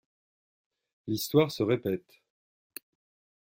[1.05, 2.23] L'histoire se répète.